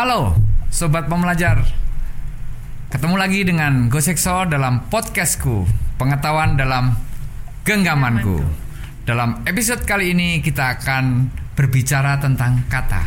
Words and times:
Halo, 0.00 0.32
sobat 0.72 1.12
pembelajar. 1.12 1.60
Ketemu 2.88 3.20
lagi 3.20 3.44
dengan 3.44 3.92
Gosekso 3.92 4.48
dalam 4.48 4.88
podcastku, 4.88 5.68
pengetahuan 6.00 6.56
dalam 6.56 6.96
genggamanku. 7.68 8.40
Dalam 9.04 9.44
episode 9.44 9.84
kali 9.84 10.16
ini 10.16 10.40
kita 10.40 10.80
akan 10.80 11.28
berbicara 11.52 12.16
tentang 12.16 12.64
kata 12.72 13.04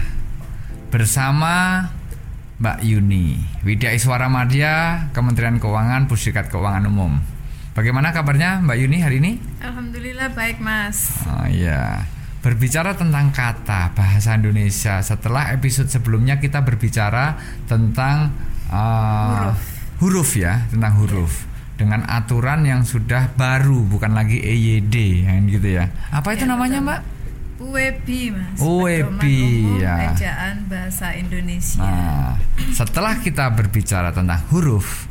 bersama 0.93 1.82
Mbak 2.61 2.86
Yuni, 2.86 3.41
Widya 3.65 3.89
Iswara 3.97 4.29
Madya, 4.29 5.10
Kementerian 5.18 5.57
Keuangan, 5.57 6.05
Pusdikat 6.05 6.54
Keuangan 6.54 6.93
Umum. 6.93 7.18
Bagaimana 7.73 8.14
kabarnya 8.14 8.61
Mbak 8.61 8.78
Yuni 8.78 9.01
hari 9.01 9.18
ini? 9.18 9.41
Alhamdulillah 9.65 10.29
baik 10.37 10.61
mas. 10.61 11.25
Oh 11.25 11.50
iya. 11.50 12.05
Berbicara 12.43 12.92
tentang 12.92 13.32
kata 13.32 13.96
bahasa 13.96 14.36
Indonesia 14.36 15.00
setelah 15.00 15.56
episode 15.56 15.88
sebelumnya 15.88 16.43
kita 16.43 16.60
berbicara 16.60 17.39
tentang 17.65 18.36
uh, 18.68 19.47
Huruf. 19.47 19.60
huruf 20.04 20.29
ya 20.36 20.68
tentang 20.68 21.00
huruf 21.00 21.48
dengan 21.79 22.04
aturan 22.04 22.68
yang 22.68 22.84
sudah 22.84 23.32
baru 23.34 23.87
bukan 23.87 24.11
lagi 24.11 24.43
EYD 24.43 25.24
yang 25.24 25.48
gitu 25.48 25.79
ya. 25.79 25.87
Apa 26.11 26.36
itu 26.36 26.43
Ya, 26.43 26.51
namanya 26.51 26.79
betul. 26.84 26.87
Mbak? 26.92 27.01
UEBI 27.64 28.21
mas. 28.36 28.60
UEB, 28.60 29.23
ya. 29.79 30.12
Ejaan 30.12 30.68
Bahasa 30.68 31.15
Indonesia. 31.15 31.79
Nah, 31.79 32.36
setelah 32.75 33.23
kita 33.23 33.48
berbicara 33.56 34.12
tentang 34.12 34.44
huruf, 34.52 35.08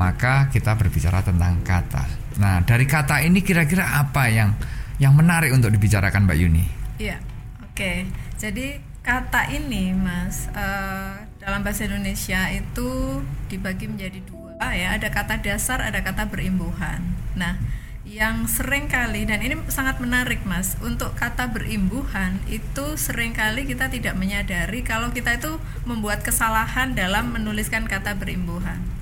maka 0.00 0.48
kita 0.48 0.72
berbicara 0.80 1.20
tentang 1.20 1.60
kata. 1.60 2.08
Nah, 2.40 2.64
dari 2.64 2.88
kata 2.88 3.20
ini 3.20 3.44
kira-kira 3.44 4.00
apa 4.00 4.32
yang 4.32 4.56
yang 5.02 5.14
menarik 5.18 5.50
untuk 5.50 5.74
dibicarakan 5.74 6.26
Mbak 6.26 6.38
Yuni? 6.38 6.64
Iya. 7.02 7.18
Oke. 7.66 8.06
Jadi 8.38 8.78
kata 9.04 9.52
ini 9.52 9.92
mas 9.92 10.48
eh, 10.54 11.28
dalam 11.42 11.60
bahasa 11.60 11.84
Indonesia 11.84 12.48
itu 12.48 13.20
dibagi 13.50 13.90
menjadi 13.90 14.22
dua 14.24 14.70
ya. 14.70 14.94
Ada 14.94 15.10
kata 15.10 15.42
dasar, 15.42 15.82
ada 15.82 16.00
kata 16.02 16.30
berimbuhan. 16.30 17.02
Nah. 17.34 17.58
Yang 18.04 18.60
sering 18.60 18.84
kali 18.92 19.24
dan 19.24 19.40
ini 19.40 19.56
sangat 19.72 19.96
menarik 19.96 20.44
mas 20.44 20.76
untuk 20.84 21.16
kata 21.16 21.48
berimbuhan 21.48 22.36
itu 22.52 23.00
sering 23.00 23.32
kali 23.32 23.64
kita 23.64 23.88
tidak 23.88 24.12
menyadari 24.20 24.84
kalau 24.84 25.08
kita 25.08 25.40
itu 25.40 25.56
membuat 25.88 26.20
kesalahan 26.20 26.92
dalam 26.92 27.32
menuliskan 27.32 27.88
kata 27.88 28.12
berimbuhan. 28.12 28.93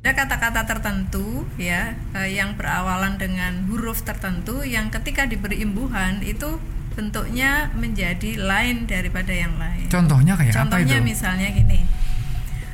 Ada 0.00 0.16
kata-kata 0.16 0.64
tertentu 0.66 1.44
ya 1.54 1.92
eh, 2.14 2.32
yang 2.32 2.56
berawalan 2.56 3.14
dengan 3.14 3.68
huruf 3.68 4.00
tertentu 4.00 4.64
yang 4.64 4.88
ketika 4.88 5.28
diberi 5.28 5.60
imbuhan 5.60 6.24
itu 6.24 6.56
bentuknya 6.90 7.68
menjadi 7.74 8.40
lain 8.40 8.84
daripada 8.84 9.28
yang 9.30 9.52
lain. 9.54 9.86
Contohnya 9.86 10.34
kayak 10.34 10.56
Contohnya 10.56 10.96
apa 10.96 11.04
itu? 11.04 11.04
misalnya 11.06 11.48
gini. 11.50 11.80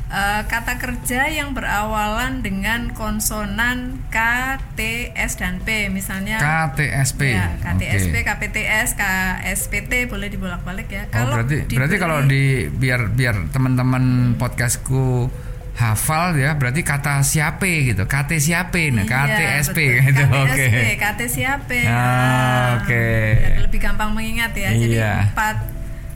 eh, 0.06 0.42
kata 0.46 0.78
kerja 0.78 1.26
yang 1.26 1.50
berawalan 1.50 2.38
dengan 2.38 2.94
konsonan 2.94 4.06
K, 4.06 4.18
T, 4.72 4.80
S 5.12 5.34
dan 5.34 5.58
P 5.58 5.90
misalnya 5.90 6.38
KTSP. 6.38 7.34
Ya, 7.34 7.58
KTSP, 7.58 8.14
Oke. 8.14 8.22
KPTS, 8.24 8.88
KSPT 8.94 10.06
boleh 10.06 10.30
dibolak-balik 10.30 10.86
ya. 10.86 11.10
Oh, 11.12 11.34
berarti 11.34 11.66
berarti 11.66 11.74
diberi- 11.90 11.98
kalau 11.98 12.22
di 12.22 12.42
biar 12.70 13.10
biar 13.10 13.50
teman-teman 13.50 14.04
podcastku 14.38 15.26
hafal 15.76 16.32
ya, 16.34 16.56
berarti 16.56 16.80
kata 16.80 17.20
siapa 17.20 17.62
gitu. 17.62 18.04
KT 18.04 18.30
siapa 18.38 18.80
nah, 18.90 19.04
Iya, 19.04 19.12
KTSP 19.12 19.76
betul. 19.76 20.04
gitu. 20.08 20.22
Oke. 20.32 20.66
KT 20.96 21.20
siapa? 21.28 21.76
Ah, 21.84 21.92
Nah, 21.92 22.66
oke. 22.80 23.08
biar 23.36 23.62
lebih 23.62 23.80
gampang 23.80 24.10
mengingat 24.10 24.52
ya. 24.52 24.72
Jadi 24.72 24.96
Iya. 24.96 25.30
empat 25.30 25.56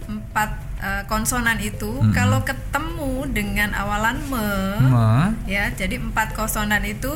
empat 0.08 0.50
eh, 0.80 1.02
konsonan 1.04 1.60
itu 1.60 1.92
kalau 2.10 2.40
ketemu 2.40 3.28
dengan 3.28 3.76
awalan 3.76 4.16
me, 4.26 4.48
Me, 4.80 5.12
ya, 5.44 5.68
jadi 5.70 6.00
empat 6.00 6.32
konsonan 6.32 6.80
itu 6.82 7.12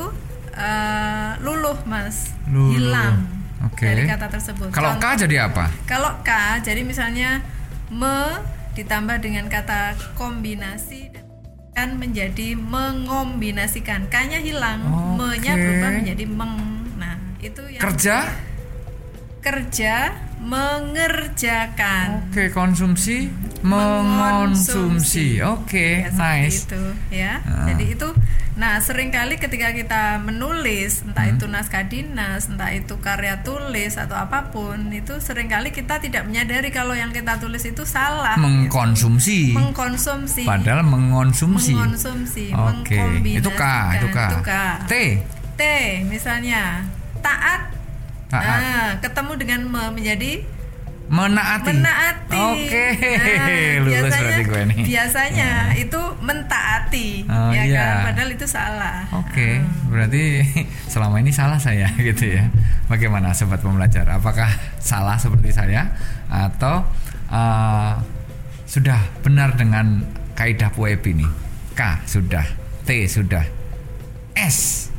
eh, 0.53 1.31
luluh 1.41 1.75
mas, 1.83 2.29
Luluh. 2.45 2.71
hilang 2.71 3.25
Oke. 3.65 3.83
dari 3.83 4.05
kata 4.05 4.29
tersebut. 4.29 4.69
kalau 4.69 4.95
K 4.95 5.17
jadi 5.17 5.49
apa? 5.49 5.67
kalau 5.83 6.13
K, 6.21 6.29
jadi 6.61 6.85
misalnya 6.85 7.41
me 7.89 8.37
ditambah 8.71 9.17
dengan 9.17 9.49
kata 9.49 9.97
kombinasi 10.13 11.09
kan 11.75 11.99
menjadi 11.99 12.55
mengombinasikan. 12.55 14.07
K-nya 14.07 14.39
hilang, 14.39 14.79
Oke. 14.87 15.19
me-nya 15.19 15.53
berubah 15.59 15.91
menjadi 15.99 16.25
meng. 16.25 16.55
Nah, 16.95 17.19
itu 17.43 17.61
yang 17.67 17.83
Kerja? 17.83 18.17
kerja 19.45 20.09
mengerjakan. 20.41 22.33
Oke, 22.33 22.49
konsumsi 22.49 23.29
mengonsumsi. 23.65 25.41
Oke, 25.41 26.05
Ya, 26.05 26.09
seperti 26.09 26.41
nice. 26.45 26.59
itu 26.65 26.81
ya. 27.11 27.33
Ah. 27.41 27.65
Jadi 27.73 27.85
itu 27.91 28.07
nah 28.55 28.79
sering 28.79 29.11
kali 29.11 29.35
ketika 29.35 29.75
kita 29.75 30.15
menulis 30.17 31.03
entah 31.03 31.27
Hmm. 31.27 31.35
itu 31.35 31.45
naskah 31.45 31.83
dinas, 31.85 32.47
entah 32.47 32.71
itu 32.71 32.95
karya 33.03 33.43
tulis 33.43 33.99
atau 33.99 34.15
apa 34.15 34.47
pun, 34.47 34.79
itu 34.89 35.19
sering 35.19 35.51
kali 35.51 35.69
kita 35.69 35.99
tidak 35.99 36.23
menyadari 36.23 36.71
kalau 36.71 36.95
yang 36.95 37.11
kita 37.11 37.35
tulis 37.35 37.61
itu 37.61 37.83
salah. 37.83 38.39
Mengkonsumsi. 38.39 39.51
Mengkonsumsi. 39.51 40.47
Padahal 40.47 40.87
mengonsumsi. 40.87 41.75
Mengkonsumsi, 41.75 42.55
Oke, 42.55 42.95
itu 43.27 43.49
K, 43.51 43.63
itu 43.99 44.07
K. 44.07 44.19
Itu 44.31 44.39
K. 44.39 44.51
T. 44.87 44.93
T 45.55 45.61
misalnya 46.07 46.87
taat. 47.19 47.75
Taat. 48.31 48.59
Nah, 48.59 48.89
ketemu 48.99 49.31
dengan 49.35 49.59
me 49.67 49.83
menjadi 49.91 50.41
Menaati. 51.05 51.69
menaati. 51.69 52.39
Oke, 52.65 52.85
Nah, 52.97 53.77
lulus 53.85 53.93
biasanya, 54.09 54.21
berarti 54.25 54.43
gue 54.43 54.61
nih. 54.65 54.77
Biasanya 54.89 55.49
itu 55.77 56.01
mentaati, 56.19 57.09
Oh, 57.29 57.49
ya 57.53 57.61
iya. 57.63 57.77
kan? 57.77 57.95
Padahal 58.09 58.29
itu 58.33 58.47
salah. 58.49 58.99
Oke, 59.13 59.61
Ah. 59.61 59.85
berarti 59.85 60.23
selama 60.93 61.21
ini 61.21 61.29
salah 61.29 61.61
saya 61.61 61.93
gitu 62.01 62.33
ya. 62.33 62.49
Bagaimana 62.85 63.31
sobat 63.31 63.61
pembelajar? 63.61 64.09
Apakah 64.09 64.49
salah 64.77 65.17
seperti 65.17 65.53
saya 65.53 65.93
atau 66.25 66.81
uh, 67.29 67.93
sudah 68.65 68.97
benar 69.21 69.53
dengan 69.53 70.01
kaidah 70.33 70.73
WEB 70.73 71.05
ini? 71.13 71.27
K 71.73 72.01
sudah, 72.05 72.45
T 72.81 73.05
sudah, 73.05 73.45
S 74.33 74.89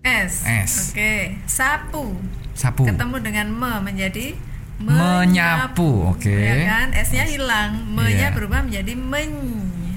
S. 0.00 0.42
S. 0.48 0.72
Oke, 0.90 1.36
sapu. 1.44 2.16
Sapu, 2.60 2.84
Ketemu 2.84 3.16
dengan 3.18 3.46
me 3.48 3.72
menjadi 3.82 4.36
menyapu. 4.78 6.08
Oke. 6.08 6.32
Ya 6.32 6.56
kan? 6.66 6.86
S-nya 6.94 7.24
hilang, 7.24 7.84
me-nya 7.86 8.28
Iya. 8.28 8.36
berubah 8.36 8.60
menjadi 8.60 8.92
men. 8.92 9.32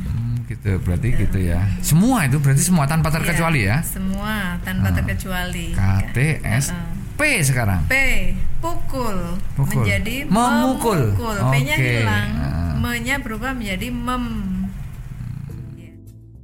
Hmm, 0.06 0.44
gitu, 0.46 0.79
berarti 0.79 1.07
gitu 1.13 1.40
ya. 1.40 1.59
Semua 1.79 2.24
itu 2.24 2.40
berarti 2.40 2.59
semua 2.62 2.84
tanpa 2.85 3.07
terkecuali 3.09 3.63
ya. 3.63 3.79
Semua 3.81 4.59
tanpa 4.62 4.90
Ah. 4.90 4.96
terkecuali. 4.96 5.72
K, 5.72 5.81
T, 6.09 6.18
S. 6.41 6.72
P 7.13 7.22
sekarang. 7.41 7.85
P 7.85 7.94
pukul, 8.57 9.38
Pukul. 9.53 9.84
menjadi 9.84 10.25
Memukul. 10.25 11.13
memukul. 11.13 11.38
P-nya 11.51 11.75
Oke. 11.75 11.88
hilang, 12.00 12.30
Ah. 12.34 12.74
me-nya 12.75 13.16
berubah 13.19 13.53
menjadi 13.53 13.88
mem. 13.88 14.25
Ya. 15.78 15.94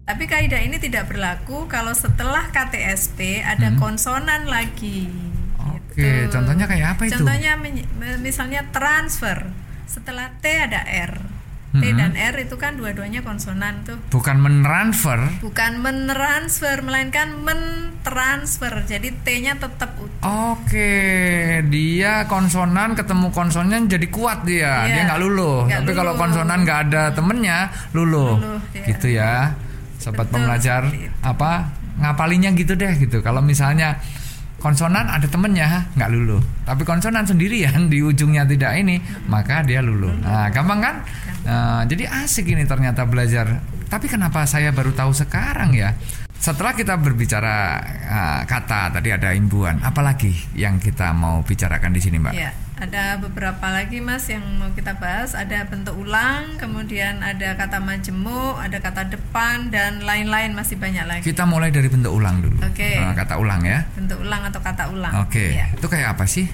Tapi 0.05 0.23
kaidah 0.25 0.61
ini 0.61 0.77
tidak 0.77 1.09
berlaku 1.09 1.65
kalau 1.65 1.91
setelah 1.91 2.47
KTSP 2.49 3.41
ada 3.41 3.73
konsonan 3.75 4.45
lagi. 4.45 5.09
Oke, 5.99 6.07
Gitu. 6.23 6.31
contohnya 6.31 6.65
kayak 6.65 6.87
apa 6.95 7.01
itu? 7.05 7.13
Contohnya 7.19 7.51
misalnya 8.17 8.61
transfer. 8.71 9.51
Setelah 9.83 10.31
T 10.39 10.45
ada 10.47 10.81
R. 10.87 11.13
T 11.69 11.85
Hmm. 11.85 12.01
dan 12.01 12.17
R 12.17 12.33
itu 12.39 12.57
kan 12.57 12.73
dua-duanya 12.73 13.21
konsonan 13.21 13.85
tuh. 13.85 14.01
Bukan 14.09 14.41
mentransfer. 14.41 15.21
Bukan 15.37 15.77
mentransfer 15.77 16.81
melainkan 16.81 17.29
mentransfer. 17.45 18.73
Jadi 18.85 19.13
T-nya 19.21 19.53
tetap 19.53 19.93
utuh. 19.95 20.17
Oke, 20.57 20.97
dia 21.69 22.25
konsonan 22.25 22.97
ketemu 22.97 23.29
konsonan 23.29 23.85
jadi 23.85 24.07
kuat 24.09 24.49
dia, 24.49 24.89
Iya, 24.89 24.93
dia 24.97 25.03
nggak 25.13 25.21
luluh. 25.21 25.69
nggak 25.69 25.79
Tapi 25.79 25.91
kalau 25.93 26.13
konsonan 26.17 26.65
nggak 26.65 26.79
ada 26.89 27.03
temennya, 27.13 27.69
luluh. 27.93 28.41
Luluh 28.41 28.57
dia. 28.73 28.85
Gitu 28.89 29.07
ya, 29.13 29.53
sobat 29.97 30.25
Betul, 30.25 30.41
pembelajar. 30.41 30.81
itu. 30.89 31.05
Apa 31.21 31.69
ngapalinya 31.99 32.49
gitu 32.53 32.73
deh 32.73 32.97
gitu. 32.97 33.21
Kalau 33.21 33.45
misalnya 33.45 34.01
konsonan 34.59 35.07
ada 35.07 35.25
temennya 35.25 35.89
nggak 35.95 36.09
luluh, 36.11 36.43
tapi 36.67 36.83
konsonan 36.83 37.23
sendirian 37.25 37.87
di 37.91 38.03
ujungnya 38.03 38.43
tidak 38.45 38.75
ini, 38.77 38.99
maka 39.25 39.63
dia 39.63 39.79
luluh. 39.79 40.11
Nah, 40.19 40.51
gampang 40.51 40.79
kan? 40.79 40.95
Nah, 41.47 41.81
jadi 41.87 42.05
asik 42.23 42.51
ini 42.51 42.67
ternyata 42.67 43.07
belajar. 43.07 43.63
Tapi 43.89 44.05
kenapa 44.05 44.45
saya 44.45 44.69
baru 44.69 44.93
tahu 44.93 45.09
sekarang 45.15 45.73
ya? 45.73 45.97
Setelah 46.39 46.71
kita 46.71 46.95
berbicara 46.95 47.55
ah, 48.07 48.41
kata 48.47 48.95
tadi 48.95 49.11
ada 49.11 49.33
imbuhan, 49.35 49.81
apalagi 49.81 50.31
yang 50.55 50.79
kita 50.79 51.11
mau 51.11 51.41
bicarakan 51.43 51.91
di 51.91 51.99
sini, 51.99 52.15
Mbak? 52.21 52.33
Ya, 52.37 52.53
ada 52.79 53.19
beberapa 53.19 53.67
lagi 53.67 53.99
Mas 53.99 54.31
yang 54.31 54.41
mau 54.55 54.71
kita 54.71 54.95
bahas. 54.95 55.35
Ada 55.35 55.67
bentuk 55.67 55.99
ulang, 55.99 56.55
kemudian 56.55 57.19
ada 57.19 57.59
kata 57.59 57.83
majemuk, 57.83 58.55
ada 58.55 58.79
kata 58.79 59.11
depan 59.11 59.67
dan 59.67 59.99
lain-lain 59.99 60.55
masih 60.55 60.79
banyak 60.79 61.03
lagi. 61.03 61.23
Kita 61.27 61.43
mulai 61.43 61.75
dari 61.75 61.91
bentuk 61.91 62.15
ulang 62.15 62.39
dulu. 62.39 62.55
Oke. 62.63 62.95
Nah, 62.95 63.11
kata 63.11 63.35
ulang 63.35 63.61
ya. 63.67 63.83
Bentuk 63.99 64.23
ulang 64.23 64.47
atau 64.47 64.63
kata 64.63 64.83
ulang. 64.95 65.13
Oke. 65.27 65.59
Ya. 65.59 65.67
Itu 65.75 65.91
kayak 65.91 66.15
apa 66.15 66.23
sih? 66.23 66.47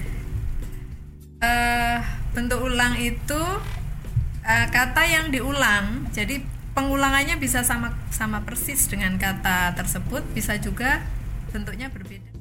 Eh, 1.38 1.98
bentuk 2.34 2.58
ulang 2.58 2.98
itu 2.98 3.42
uh, 4.42 4.66
kata 4.68 5.02
yang 5.06 5.30
diulang. 5.30 6.10
Jadi 6.10 6.42
pengulangannya 6.76 7.40
bisa 7.40 7.64
sama 7.64 7.96
sama 8.12 8.44
persis 8.44 8.84
dengan 8.90 9.16
kata 9.16 9.72
tersebut, 9.72 10.20
bisa 10.36 10.60
juga 10.60 11.00
bentuknya 11.54 11.88
berbeda. 11.88 12.35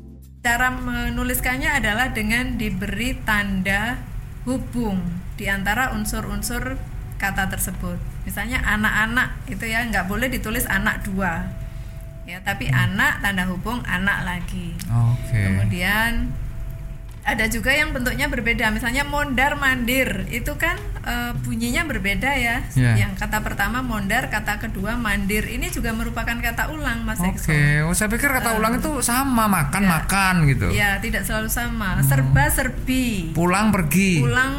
Cara 0.45 0.69
menuliskannya 0.69 1.81
adalah 1.81 2.13
dengan 2.13 2.53
diberi 2.53 3.18
tanda 3.25 3.97
hubung 4.45 5.01
di 5.42 5.50
antara 5.50 5.89
unsur-unsur 5.97 6.77
kata 7.18 7.50
tersebut. 7.50 7.97
Misalnya 8.30 8.62
anak-anak 8.62 9.50
itu 9.50 9.65
ya 9.65 9.81
nggak 9.89 10.06
boleh 10.06 10.30
ditulis 10.30 10.69
anak 10.69 11.01
dua, 11.01 11.50
ya 12.30 12.38
tapi 12.45 12.69
hmm. 12.69 12.77
anak 12.77 13.25
tanda 13.25 13.50
hubung 13.50 13.81
anak 13.89 14.21
lagi. 14.21 14.77
Okay. 14.86 15.50
Kemudian 15.50 16.30
ada 17.25 17.50
juga 17.50 17.74
yang 17.74 17.89
bentuknya 17.89 18.30
berbeda 18.30 18.69
misalnya 18.69 19.01
mondar 19.01 19.57
mandir 19.57 20.30
itu 20.30 20.54
kan 20.62 20.77
e, 21.01 21.33
bunyinya 21.42 21.81
berbeda 21.89 22.31
ya 22.38 22.62
yeah. 22.77 22.95
yang 23.01 23.18
kata 23.18 23.42
pertama 23.42 23.81
mondar 23.81 24.30
kata 24.30 24.62
kedua 24.62 24.94
mandir 24.94 25.50
ini 25.50 25.74
juga 25.74 25.89
merupakan 25.89 26.38
kata 26.38 26.69
ulang 26.69 27.01
mas 27.01 27.18
Oke 27.18 27.42
okay. 27.42 27.69
oh 27.81 27.98
saya 27.98 28.13
pikir 28.13 28.30
kata 28.30 28.54
uh, 28.54 28.60
ulang 28.62 28.77
itu 28.77 29.01
sama 29.01 29.50
makan 29.50 29.83
ya, 29.83 29.89
makan 29.89 30.33
gitu 30.54 30.68
ya 30.69 30.89
tidak 31.01 31.25
selalu 31.25 31.50
sama 31.50 31.98
hmm. 31.98 32.06
serba 32.06 32.45
serbi 32.54 33.33
pulang 33.33 33.74
pergi 33.74 34.22
pulang 34.22 34.54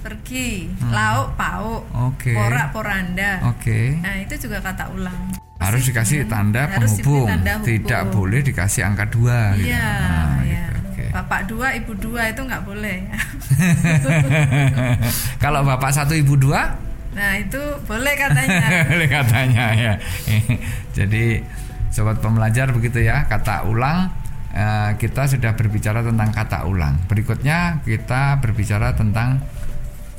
pergi 0.00 0.72
hmm. 0.72 0.88
lauk 0.88 1.36
pauk 1.36 1.82
okay. 1.92 2.32
porak 2.32 2.72
poranda 2.72 3.44
oke 3.52 3.60
okay. 3.60 4.00
nah 4.00 4.16
itu 4.24 4.48
juga 4.48 4.64
kata 4.64 4.88
ulang 4.96 5.36
harus 5.56 5.82
dikasih 5.88 6.28
tanda 6.28 6.68
harus 6.68 7.00
penghubung 7.00 7.28
tanda 7.32 7.64
tidak 7.64 8.02
boleh 8.12 8.40
dikasih 8.44 8.84
angka 8.84 9.08
dua 9.08 9.56
gitu. 9.56 9.72
iya 9.72 9.88
gitu. 9.88 10.04
nah, 10.04 10.28
ya. 10.35 10.35
Bapak 11.16 11.48
dua 11.48 11.72
ibu 11.72 11.96
dua 11.96 12.28
itu 12.28 12.44
nggak 12.44 12.64
boleh. 12.68 13.08
Kalau 15.42 15.64
bapak 15.64 15.88
satu 15.96 16.12
ibu 16.12 16.36
dua? 16.36 16.76
Nah 17.16 17.40
itu 17.40 17.60
boleh 17.88 18.12
katanya. 18.12 18.68
Boleh 18.92 19.08
katanya 19.08 19.64
ya. 19.72 19.94
Jadi 20.92 21.40
sobat 21.88 22.20
pembelajar 22.20 22.68
begitu 22.76 23.00
ya 23.00 23.24
kata 23.24 23.64
ulang 23.64 24.12
eh, 24.52 24.92
kita 25.00 25.24
sudah 25.24 25.56
berbicara 25.56 26.04
tentang 26.04 26.28
kata 26.28 26.68
ulang. 26.68 27.00
Berikutnya 27.08 27.80
kita 27.88 28.36
berbicara 28.44 28.92
tentang 28.92 29.40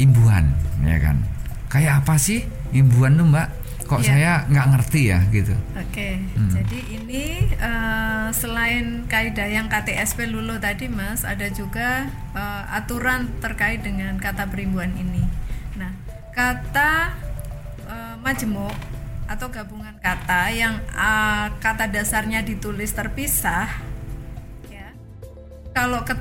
imbuhan 0.01 0.49
ya 0.81 0.97
kan? 0.97 1.21
Kayak 1.69 2.01
apa 2.01 2.17
sih 2.17 2.41
imbuhan 2.73 3.13
tuh 3.21 3.29
mbak 3.29 3.47
kok 3.87 4.03
ya. 4.03 4.07
saya 4.11 4.31
nggak 4.51 4.67
ngerti 4.75 5.01
ya 5.09 5.19
gitu. 5.31 5.55
Oke, 5.73 5.87
okay. 5.89 6.13
hmm. 6.19 6.51
jadi 6.51 6.79
ini 6.99 7.23
uh, 7.57 8.29
selain 8.35 9.07
kaidah 9.07 9.47
yang 9.47 9.71
KTSP 9.71 10.27
lulu 10.27 10.59
tadi 10.59 10.91
mas, 10.91 11.23
ada 11.23 11.47
juga 11.47 12.11
uh, 12.35 12.63
aturan 12.75 13.31
terkait 13.39 13.81
dengan 13.81 14.19
kata 14.19 14.51
perimbuhan 14.51 14.91
ini. 14.99 15.23
Nah, 15.79 15.95
kata 16.35 17.15
uh, 17.87 18.15
majemuk 18.19 18.75
atau 19.27 19.47
gabungan 19.47 19.95
kata 20.03 20.51
yang 20.51 20.83
uh, 20.91 21.51
kata 21.63 21.87
dasarnya 21.87 22.43
ditulis 22.43 22.91
terpisah, 22.91 23.71
ya, 24.67 24.91
kalau 25.71 26.03
ke, 26.03 26.15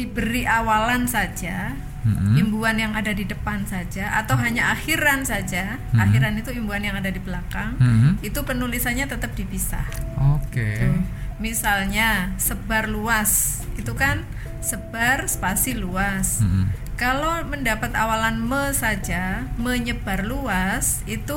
diberi 0.00 0.48
awalan 0.48 1.04
saja 1.04 1.76
hmm. 2.08 2.40
imbuhan 2.40 2.76
yang 2.80 2.92
ada 2.96 3.12
di 3.12 3.28
depan 3.28 3.68
saja 3.68 4.16
atau 4.16 4.40
hanya 4.40 4.72
akhiran 4.72 5.28
saja 5.28 5.76
hmm. 5.92 6.00
akhiran 6.00 6.40
itu 6.40 6.56
imbuhan 6.56 6.80
yang 6.80 6.96
ada 6.96 7.12
di 7.12 7.20
belakang 7.20 7.76
hmm. 7.76 8.24
itu 8.24 8.40
penulisannya 8.40 9.04
tetap 9.04 9.36
dipisah 9.36 9.84
oke 10.16 10.48
okay. 10.48 10.80
Gitu. 10.80 10.88
misalnya 11.36 12.32
sebar 12.40 12.88
luas 12.88 13.60
itu 13.76 13.92
kan 13.92 14.24
sebar 14.64 15.28
spasi 15.28 15.76
luas 15.76 16.40
hmm. 16.40 16.96
kalau 16.96 17.44
mendapat 17.44 17.92
awalan 17.92 18.40
me 18.40 18.72
saja 18.72 19.44
menyebar 19.60 20.24
luas 20.24 21.04
itu 21.04 21.36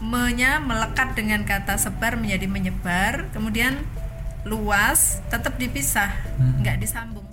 menya 0.00 0.62
melekat 0.62 1.12
dengan 1.12 1.42
kata 1.42 1.76
sebar 1.76 2.16
menjadi 2.16 2.46
menyebar 2.48 3.28
kemudian 3.36 3.76
luas 4.46 5.20
tetap 5.28 5.58
dipisah 5.60 6.08
hmm. 6.38 6.64
nggak 6.64 6.80
disambung 6.80 7.27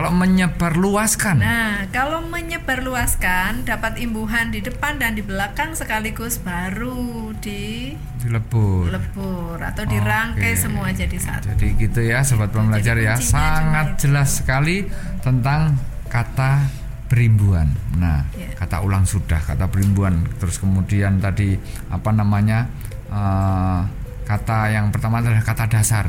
kalau 0.00 0.16
menyebarluaskan. 0.16 1.44
Nah, 1.44 1.84
kalau 1.92 2.24
menyebarluaskan 2.24 3.68
dapat 3.68 4.00
imbuhan 4.00 4.48
di 4.48 4.64
depan 4.64 4.96
dan 4.96 5.12
di 5.12 5.20
belakang 5.20 5.76
sekaligus 5.76 6.40
baru 6.40 7.36
di 7.36 7.92
dilebur. 8.16 8.88
Lebur 8.88 9.60
atau 9.60 9.84
dirangkai 9.84 10.56
Oke. 10.56 10.62
semua 10.64 10.88
jadi 10.96 11.20
satu. 11.20 11.52
Jadi 11.52 11.76
gitu 11.76 12.00
ya 12.00 12.24
sobat 12.24 12.48
pembelajar 12.48 12.96
ya, 12.96 13.20
sangat 13.20 14.00
jelas 14.00 14.40
sekali 14.40 14.88
tentang 15.20 15.76
kata 16.08 16.64
berimbuhan. 17.12 17.68
Nah, 18.00 18.24
ya. 18.32 18.56
kata 18.56 18.80
ulang 18.80 19.04
sudah, 19.04 19.44
kata 19.44 19.68
berimbuhan. 19.68 20.16
Terus 20.40 20.56
kemudian 20.64 21.20
tadi 21.20 21.60
apa 21.92 22.08
namanya? 22.08 22.64
Uh, 23.12 23.84
kata 24.24 24.72
yang 24.72 24.88
pertama 24.88 25.20
adalah 25.20 25.44
kata 25.44 25.68
dasar. 25.68 26.08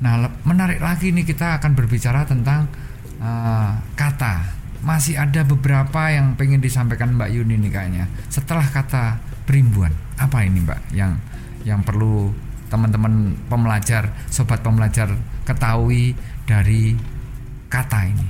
Nah, 0.00 0.32
menarik 0.48 0.80
lagi 0.80 1.12
nih 1.12 1.28
kita 1.28 1.60
akan 1.60 1.76
berbicara 1.76 2.24
tentang 2.24 2.87
uh, 3.22 3.78
kata. 3.94 4.56
Masih 4.78 5.18
ada 5.18 5.42
beberapa 5.42 6.06
yang 6.08 6.38
pengen 6.38 6.62
disampaikan 6.62 7.18
Mbak 7.18 7.30
Yuni 7.34 7.58
nih 7.58 7.70
kayaknya. 7.70 8.04
Setelah 8.30 8.66
kata 8.70 9.18
perimbuan 9.42 9.90
apa 10.14 10.46
ini 10.46 10.62
Mbak 10.62 10.80
yang 10.94 11.18
yang 11.66 11.82
perlu 11.82 12.30
teman-teman 12.68 13.34
pembelajar 13.50 14.12
sobat 14.30 14.62
pembelajar 14.62 15.10
ketahui 15.42 16.14
dari 16.46 16.94
kata 17.66 18.06
ini? 18.06 18.28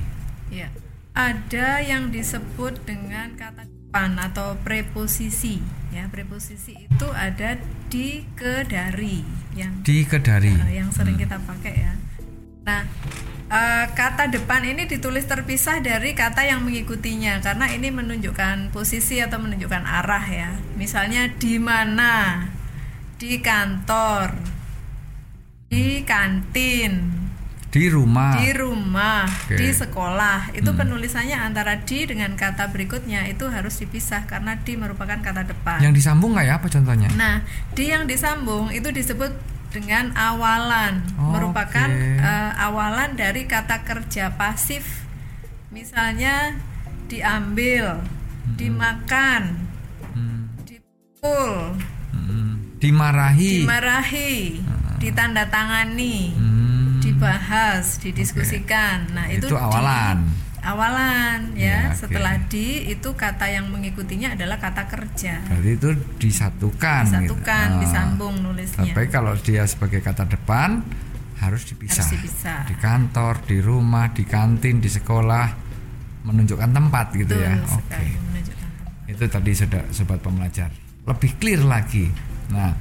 Ya 0.49 0.73
ada 1.13 1.83
yang 1.85 2.09
disebut 2.09 2.81
dengan 2.87 3.37
kata 3.37 3.69
depan 3.89 4.21
atau 4.21 4.53
preposisi. 4.61 5.57
Ya 5.89 6.05
preposisi 6.05 6.85
itu 6.85 7.07
ada 7.09 7.57
di 7.89 8.21
kedari 8.37 9.25
yang 9.57 9.81
di 9.81 10.05
kedari. 10.05 10.53
uh, 10.53 10.69
yang 10.69 10.93
sering 10.93 11.17
hmm. 11.17 11.25
kita 11.25 11.37
pakai 11.41 11.73
ya. 11.73 11.93
Nah 12.61 12.85
uh, 13.49 13.85
kata 13.91 14.29
depan 14.29 14.63
ini 14.63 14.85
ditulis 14.85 15.25
terpisah 15.25 15.81
dari 15.81 16.13
kata 16.13 16.45
yang 16.45 16.63
mengikutinya 16.63 17.41
karena 17.41 17.67
ini 17.73 17.89
menunjukkan 17.89 18.71
posisi 18.71 19.19
atau 19.19 19.41
menunjukkan 19.41 19.83
arah 19.83 20.25
ya. 20.29 20.49
Misalnya 20.77 21.27
di 21.35 21.57
mana, 21.57 22.47
di 23.17 23.41
kantor, 23.41 24.37
di 25.67 26.05
kantin, 26.05 27.19
di 27.69 27.85
rumah, 27.85 28.33
di 28.41 28.49
rumah, 28.53 29.29
okay. 29.29 29.57
di 29.61 29.69
sekolah. 29.69 30.57
Itu 30.57 30.73
hmm. 30.73 30.79
penulisannya 30.81 31.37
antara 31.37 31.77
di 31.85 32.09
dengan 32.09 32.33
kata 32.33 32.73
berikutnya 32.73 33.29
itu 33.29 33.45
harus 33.49 33.77
dipisah 33.77 34.25
karena 34.25 34.57
di 34.57 34.73
merupakan 34.73 35.21
kata 35.21 35.45
depan. 35.45 35.77
Yang 35.77 36.01
disambung 36.01 36.33
nggak 36.33 36.47
ya 36.49 36.53
apa 36.57 36.67
contohnya? 36.69 37.09
Nah, 37.13 37.45
di 37.77 37.93
yang 37.93 38.09
disambung 38.09 38.73
itu 38.73 38.89
disebut 38.89 39.58
dengan 39.69 40.11
awalan 40.17 41.05
oh, 41.21 41.29
merupakan 41.37 41.89
okay. 41.89 42.17
uh, 42.17 42.51
awalan 42.69 43.13
dari 43.13 43.45
kata 43.45 43.85
kerja 43.85 44.33
pasif 44.33 45.05
misalnya 45.69 46.57
diambil 47.05 48.01
hmm. 48.01 48.57
dimakan 48.57 49.41
hmm. 50.17 50.41
dipukul 50.65 51.77
hmm. 52.13 52.81
dimarahi 52.81 53.65
dimarahi 53.65 54.33
hmm. 54.57 54.97
ditandatangani 54.97 56.17
hmm. 56.33 56.89
dibahas 57.05 58.01
didiskusikan 58.01 59.05
okay. 59.09 59.13
nah 59.13 59.25
itu, 59.29 59.45
itu 59.45 59.55
awalan 59.57 60.25
di, 60.25 60.48
awalan 60.69 61.57
ya, 61.57 61.91
ya 61.91 61.97
setelah 61.97 62.35
di 62.45 62.93
itu 62.93 63.09
kata 63.17 63.49
yang 63.49 63.69
mengikutinya 63.73 64.37
adalah 64.37 64.61
kata 64.61 64.85
kerja. 64.85 65.41
Berarti 65.49 65.71
itu 65.73 65.89
disatukan 66.21 67.03
disatukan 67.09 67.67
gitu. 67.75 67.81
disambung 67.83 68.35
nulisnya. 68.39 68.93
Tapi 68.93 69.09
kalau 69.09 69.33
dia 69.39 69.65
sebagai 69.65 69.99
kata 69.99 70.29
depan 70.29 70.81
harus 71.39 71.63
dipisah. 71.65 72.03
harus 72.03 72.13
dipisah. 72.19 72.67
di 72.67 72.75
kantor 72.77 73.33
di 73.47 73.57
rumah 73.63 74.11
di 74.11 74.27
kantin 74.27 74.83
di 74.83 74.91
sekolah 74.91 75.47
menunjukkan 76.27 76.69
tempat 76.69 77.07
gitu 77.15 77.33
ya. 77.33 77.53
Betul 77.57 77.65
ya 77.65 77.75
oke 77.79 77.89
okay. 77.89 79.11
itu 79.11 79.23
tadi 79.25 79.51
sudah 79.57 79.83
sobat 79.89 80.19
pembelajar. 80.21 80.69
Lebih 81.09 81.31
clear 81.41 81.63
lagi. 81.65 82.05
Nah 82.53 82.71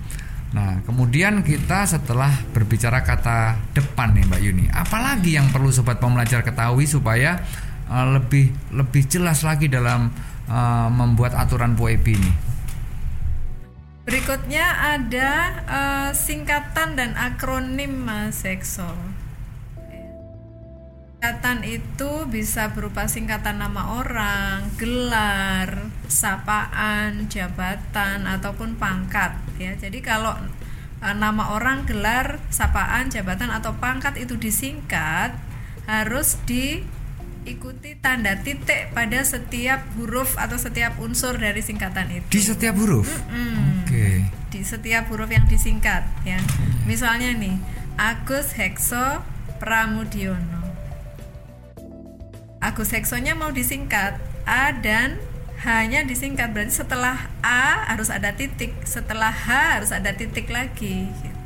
Nah, 0.49 0.81
kemudian 0.81 1.45
kita 1.45 1.85
setelah 1.85 2.33
berbicara 2.57 3.05
kata 3.05 3.69
depan 3.77 4.17
nih 4.17 4.25
Mbak 4.25 4.41
Yuni, 4.41 4.67
apalagi 4.73 5.37
yang 5.37 5.53
perlu 5.53 5.69
sobat 5.69 6.01
pembelajar 6.01 6.41
ketahui 6.41 6.89
supaya 6.89 7.37
uh, 7.89 8.07
lebih 8.21 8.53
lebih 8.73 9.03
jelas 9.09 9.43
lagi 9.43 9.67
dalam 9.67 10.13
uh, 10.49 10.89
membuat 10.93 11.35
aturan 11.35 11.75
PUEB 11.75 12.07
ini. 12.15 12.33
Berikutnya 14.09 14.97
ada 14.97 15.33
uh, 15.69 16.11
singkatan 16.17 16.97
dan 16.97 17.13
akronim 17.13 18.09
Mas 18.09 18.41
Sekso. 18.41 18.89
Singkatan 21.19 21.67
itu 21.67 22.25
bisa 22.31 22.71
berupa 22.73 23.11
singkatan 23.11 23.59
nama 23.59 24.01
orang, 24.01 24.71
gelar, 24.79 25.91
sapaan, 26.07 27.27
jabatan 27.27 28.23
ataupun 28.25 28.79
pangkat 28.79 29.35
ya. 29.59 29.75
Jadi 29.75 29.99
kalau 29.99 30.33
nama 31.03 31.59
orang, 31.59 31.85
gelar, 31.85 32.39
sapaan, 32.55 33.11
jabatan 33.11 33.51
atau 33.51 33.75
pangkat 33.83 34.15
itu 34.15 34.39
disingkat 34.39 35.35
harus 35.91 36.39
di 36.47 36.87
ikuti 37.49 37.97
tanda 37.97 38.37
titik 38.45 38.93
pada 38.93 39.25
setiap 39.25 39.81
huruf 39.97 40.37
atau 40.37 40.61
setiap 40.61 41.01
unsur 41.01 41.41
dari 41.41 41.65
singkatan 41.65 42.13
itu. 42.13 42.29
Di 42.29 42.41
setiap 42.45 42.77
huruf. 42.77 43.09
Mm-mm. 43.09 43.89
Oke. 43.89 44.29
Di 44.53 44.61
setiap 44.61 45.09
huruf 45.09 45.33
yang 45.33 45.49
disingkat 45.49 46.05
ya. 46.29 46.39
Misalnya 46.85 47.33
nih, 47.33 47.57
Agus 47.97 48.53
Hekso 48.53 49.25
Pramudiono. 49.57 50.69
Agus 52.61 52.93
Heksonya 52.93 53.33
mau 53.33 53.49
disingkat 53.49 54.21
A 54.45 54.77
dan 54.77 55.17
hanya 55.65 56.07
disingkat 56.07 56.55
berarti 56.55 56.85
setelah 56.85 57.33
A 57.43 57.89
harus 57.91 58.13
ada 58.13 58.31
titik, 58.37 58.77
setelah 58.87 59.33
H 59.35 59.81
harus 59.81 59.91
ada 59.91 60.15
titik 60.15 60.53
lagi. 60.53 61.11
gitu. 61.11 61.38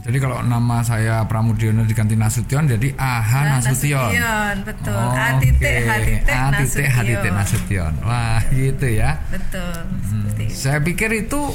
Jadi 0.00 0.16
kalau 0.16 0.40
nama 0.40 0.80
saya 0.80 1.22
Pramudiono 1.22 1.84
diganti 1.84 2.16
Nasution 2.16 2.64
jadi 2.64 2.88
AH 2.94 3.30
Nah, 3.30 3.60
Nasution. 3.60 4.08
Nasution, 4.08 4.54
betul. 4.64 4.96
Oh, 4.96 5.12
A 5.12 5.26
titik. 5.36 5.76
H 5.78 5.90
titik 6.00 6.32
A 6.32 6.46
titik 6.54 6.86
H 6.86 6.96
titik 7.02 7.32
Nasution. 7.32 7.92
Wah, 8.00 8.40
gitu 8.48 8.86
ya. 8.86 9.20
Betul. 9.28 9.76
Hmm. 9.86 10.48
Saya 10.48 10.80
pikir 10.80 11.12
itu 11.20 11.52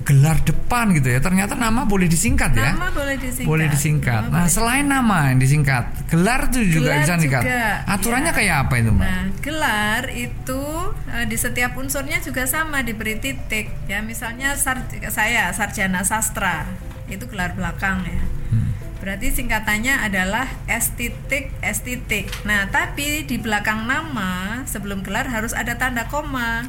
gelar 0.00 0.40
depan 0.40 0.94
gitu 0.94 1.10
ya. 1.10 1.20
Ternyata 1.20 1.52
nama 1.52 1.84
boleh 1.84 2.06
disingkat 2.06 2.54
ya. 2.54 2.72
Nama 2.72 2.88
boleh 2.88 3.16
disingkat. 3.18 3.44
Boleh 3.44 3.66
disingkat. 3.68 4.22
Nama 4.22 4.30
Nah, 4.30 4.40
boleh 4.40 4.48
selain 4.48 4.86
nama 4.86 5.18
yang 5.28 5.38
disingkat, 5.38 5.84
gelar 6.06 6.40
itu 6.48 6.58
juga 6.70 6.88
Gelar 6.88 7.00
bisa 7.02 7.14
disingkat. 7.18 7.42
juga, 7.44 7.62
Aturannya 7.84 8.32
ya. 8.32 8.36
kayak 8.38 8.56
apa 8.62 8.74
itu, 8.78 8.90
Mbak? 8.90 9.04
Nah, 9.04 9.22
gelar 9.38 10.02
itu 10.08 10.62
eh, 11.10 11.24
di 11.24 11.36
setiap 11.36 11.74
unsurnya 11.74 12.18
juga 12.18 12.46
sama 12.46 12.80
diberi 12.80 13.18
titik. 13.18 13.68
Ya, 13.84 14.00
misalnya 14.00 14.54
sar- 14.54 14.86
saya 15.10 15.50
sarjana 15.50 16.00
sastra, 16.00 16.64
itu 17.08 17.24
gelar 17.28 17.52
belakang 17.56 18.04
ya. 18.04 18.24
Hmm. 18.52 18.68
Berarti 19.00 19.32
singkatannya 19.32 20.04
adalah 20.04 20.46
S 20.68 20.92
titik 20.94 21.52
S 21.64 21.84
titik. 21.84 22.28
Nah, 22.44 22.68
tapi 22.68 23.24
di 23.24 23.36
belakang 23.40 23.84
nama 23.88 24.62
sebelum 24.68 25.00
gelar 25.02 25.28
harus 25.28 25.52
ada 25.52 25.76
tanda 25.76 26.06
koma. 26.08 26.68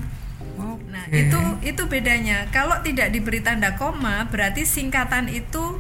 Nah, 0.89 1.05
Oke. 1.05 1.29
itu 1.29 1.39
itu 1.63 1.84
bedanya. 1.86 2.50
Kalau 2.50 2.81
tidak 2.81 3.13
diberi 3.13 3.39
tanda 3.39 3.77
koma, 3.77 4.27
berarti 4.27 4.65
singkatan 4.65 5.29
itu 5.29 5.79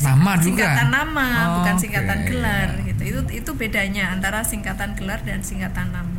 Nama 0.00 0.32
juga. 0.40 0.44
singkatan 0.64 0.88
nama, 0.88 1.28
bukan 1.60 1.74
Oke. 1.76 1.82
singkatan 1.84 2.18
gelar 2.24 2.68
gitu. 2.88 3.02
Itu 3.04 3.20
itu 3.32 3.50
bedanya 3.56 4.12
antara 4.12 4.40
singkatan 4.44 4.96
gelar 4.96 5.20
dan 5.24 5.44
singkatan 5.44 5.92
nama. 5.92 6.09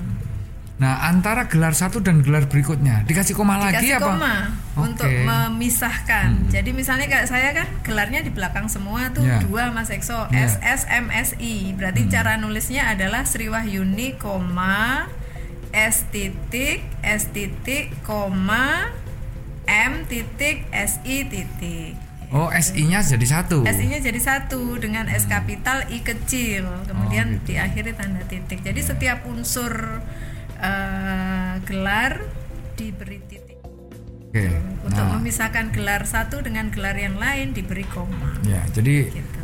Nah, 0.81 1.05
antara 1.05 1.45
gelar 1.45 1.71
satu 1.71 2.01
dan 2.01 2.25
gelar 2.25 2.49
berikutnya 2.49 3.05
dikasih 3.05 3.37
koma 3.37 3.53
lagi 3.55 3.85
Dikasih 3.85 4.01
apa? 4.01 4.07
koma 4.09 4.33
untuk. 4.81 5.05
Hmm. 5.05 5.53
memisahkan. 5.53 6.49
Jadi 6.49 6.73
misalnya 6.73 7.05
kayak 7.05 7.29
saya 7.29 7.53
kan 7.53 7.69
gelarnya 7.81 8.19
di 8.19 8.33
belakang 8.33 8.65
semua 8.65 9.13
tuh 9.13 9.21
Ya. 9.21 9.37
dua 9.39 9.69
Mas 9.69 9.87
Ekso 9.87 10.25
Ya. 10.27 10.41
S 10.41 10.57
S 10.57 10.81
M 10.89 11.07
S 11.07 11.37
I. 11.37 11.69
Berarti 11.71 12.01
Hmm. 12.01 12.09
cara 12.09 12.33
nulisnya 12.35 12.89
adalah 12.89 13.21
Sri 13.23 13.45
Wahyuni, 13.45 14.17
koma 14.17 15.05
S 15.69 16.01
titik 16.09 16.81
S 16.99 17.29
titik 17.29 17.93
koma 18.01 18.89
M 19.63 20.03
titik 20.05 20.65
S 20.67 20.97
I 21.03 21.23
titik. 21.23 21.93
Oh, 22.31 22.47
SI-nya 22.49 23.03
jadi 23.03 23.27
satu. 23.29 23.67
SI-nya 23.67 23.99
jadi 23.99 24.15
satu 24.15 24.79
dengan 24.79 25.03
S 25.05 25.27
kapital 25.27 25.83
I 25.91 25.99
kecil, 25.99 26.63
kemudian 26.85 27.27
Oh, 27.27 27.33
gitu. 27.37 27.53
diakhiri 27.53 27.91
tanda 27.91 28.23
titik. 28.23 28.63
Jadi 28.63 28.79
setiap 28.79 29.27
unsur 29.27 29.99
eh, 30.61 31.53
gelar 31.65 32.21
diberi 32.77 33.19
titik. 33.25 33.57
Oke. 34.31 34.47
Untuk 34.81 35.03
Nah, 35.03 35.17
memisahkan 35.17 35.69
gelar 35.69 36.07
satu 36.07 36.39
dengan 36.39 36.71
gelar 36.71 36.95
yang 36.95 37.17
lain 37.17 37.51
diberi 37.51 37.83
koma. 37.85 38.37
ya, 38.41 38.63
jadi 38.71 39.11
Gitu. 39.11 39.41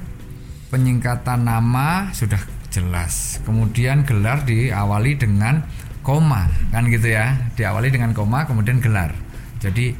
penyingkatan 0.69 1.43
nama 1.43 2.09
sudah 2.11 2.39
jelas. 2.69 3.39
Kemudian 3.43 4.03
gelar 4.03 4.43
diawali 4.43 5.17
dengan 5.17 5.63
koma, 6.01 6.47
kan 6.71 6.87
gitu 6.87 7.11
ya. 7.11 7.35
Diawali 7.53 7.91
dengan 7.91 8.15
koma 8.15 8.47
kemudian 8.47 8.79
gelar. 8.79 9.11
Jadi 9.59 9.91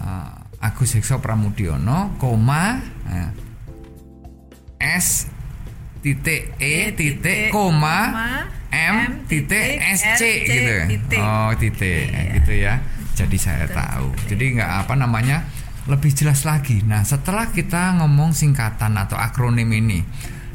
eh, 0.00 0.30
Agus 0.64 0.96
Hekso 0.96 1.20
Pramudiono, 1.20 2.16
koma 2.16 2.80
eh, 3.06 3.30
S 4.80 5.28
titik 6.00 6.56
E 6.60 6.92
titik 6.92 7.48
koma 7.48 8.12
M 8.74 9.22
titik 9.30 9.78
SC 9.94 10.22
gitu. 10.42 10.74
titik. 10.90 11.20
Oh, 11.22 11.54
titik 11.54 12.10
Iya. 12.10 12.32
gitu 12.42 12.52
ya. 12.58 12.74
Jadi 13.14 13.36
saya 13.38 13.70
tahu. 13.70 14.10
Jadi 14.26 14.58
nggak 14.58 14.70
apa 14.86 14.94
namanya 14.98 15.46
lebih 15.86 16.10
jelas 16.10 16.42
lagi. 16.42 16.82
Nah, 16.82 17.06
setelah 17.06 17.52
kita 17.54 18.00
ngomong 18.02 18.34
singkatan 18.34 18.96
atau 18.98 19.14
akronim 19.14 19.68
ini, 19.70 20.02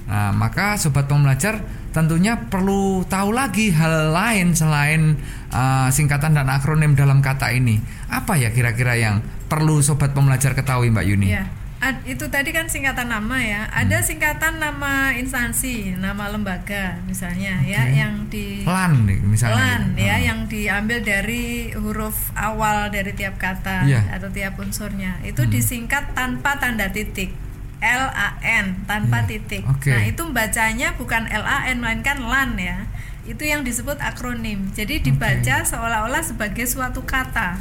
nah, 0.10 0.34
maka 0.36 0.76
sobat 0.76 1.08
pembelajar 1.08 1.62
tentunya 1.90 2.38
perlu 2.50 3.02
tahu 3.06 3.34
lagi 3.34 3.74
hal 3.74 4.14
lain 4.14 4.54
selain 4.54 5.18
uh, 5.50 5.90
singkatan 5.90 6.38
dan 6.38 6.50
akronim 6.50 6.94
dalam 6.94 7.22
kata 7.22 7.54
ini. 7.54 7.78
Apa 8.10 8.38
ya 8.38 8.50
kira-kira 8.54 8.98
yang 8.98 9.22
perlu 9.50 9.82
sobat 9.82 10.14
pembelajar 10.14 10.54
ketahui, 10.54 10.90
Mbak 10.94 11.06
Yuni? 11.06 11.28
Ya, 11.34 11.46
ad- 11.80 12.04
itu 12.04 12.28
tadi 12.28 12.52
kan 12.52 12.68
singkatan 12.68 13.08
nama 13.08 13.38
ya. 13.40 13.62
Hmm. 13.66 13.80
Ada 13.88 14.04
singkatan 14.04 14.60
nama 14.60 15.16
instansi, 15.16 15.96
nama 15.96 16.28
lembaga 16.28 17.00
misalnya 17.04 17.64
ya 17.64 17.88
Oke. 17.88 17.96
yang 17.96 18.14
di 18.28 18.48
Lan 18.64 19.08
misalnya. 19.26 19.56
Lan 19.56 19.82
gitu. 19.96 20.04
ya 20.04 20.16
Oh. 20.16 20.20
yang 20.20 20.40
diambil 20.46 21.00
dari 21.00 21.72
huruf 21.74 22.32
awal 22.36 22.90
dari 22.90 23.16
tiap 23.16 23.40
kata 23.40 23.88
Iya. 23.88 24.12
atau 24.12 24.28
tiap 24.30 24.60
unsurnya 24.60 25.24
itu 25.24 25.44
Hmm. 25.44 25.52
disingkat 25.52 26.12
tanpa 26.14 26.60
tanda 26.60 26.92
titik 26.92 27.32
L 27.80 28.06
A 28.12 28.36
N 28.44 28.84
tanpa 28.84 29.24
Iya. 29.24 29.40
titik. 29.40 29.64
Oke. 29.64 29.88
Nah 29.90 30.04
itu 30.04 30.24
bacanya 30.30 31.00
bukan 31.00 31.32
L 31.32 31.44
A 31.44 31.72
N 31.72 31.80
melainkan 31.80 32.20
Lan 32.20 32.60
ya. 32.60 32.84
Itu 33.24 33.46
yang 33.46 33.64
disebut 33.64 34.02
akronim. 34.02 34.74
Jadi 34.74 35.00
dibaca 35.00 35.64
seolah-olah 35.64 36.20
sebagai 36.20 36.66
suatu 36.66 37.08
kata. 37.08 37.56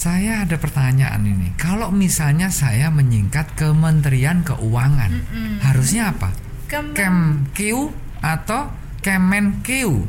Saya 0.00 0.48
ada 0.48 0.56
pertanyaan 0.56 1.20
ini. 1.28 1.52
Kalau 1.60 1.92
misalnya 1.92 2.48
saya 2.48 2.88
menyingkat 2.88 3.52
Kementerian 3.52 4.40
Keuangan, 4.40 5.12
Mm-mm. 5.12 5.60
harusnya 5.60 6.16
apa? 6.16 6.32
Kemen- 6.72 6.96
Kemq 7.52 7.92
atau 8.24 8.72
Kemenkeu? 9.04 10.08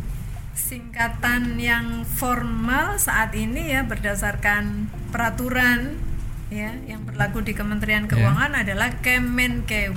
singkatan 0.51 1.59
yang 1.59 2.07
formal 2.07 2.95
saat 2.95 3.35
ini 3.35 3.75
ya 3.75 3.83
berdasarkan 3.83 4.87
peraturan 5.11 5.99
ya 6.47 6.71
yang 6.87 7.03
berlaku 7.03 7.43
di 7.43 7.51
Kementerian 7.51 8.07
Ya. 8.07 8.15
Keuangan 8.15 8.63
adalah 8.63 8.95
Kemenkeu. 9.03 9.91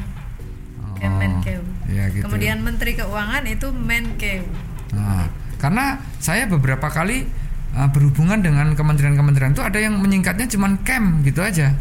Oh, 0.83 0.99
Kemenkeu. 0.99 1.63
ya 1.87 2.11
gitu. 2.11 2.27
Kemudian 2.27 2.67
Menteri 2.67 2.99
Keuangan 2.99 3.47
itu 3.47 3.71
Menkeu. 3.71 4.43
Nah, 4.91 5.31
karena 5.63 6.03
saya 6.19 6.51
beberapa 6.51 6.91
kali 6.91 7.31
uh, 7.75 7.89
berhubungan 7.91 8.41
dengan 8.41 8.73
kementerian-kementerian 8.73 9.53
itu 9.53 9.63
ada 9.63 9.79
yang 9.83 9.99
menyingkatnya 9.99 10.47
cuman 10.49 10.81
Kem 10.87 11.21
gitu 11.27 11.43
aja. 11.43 11.75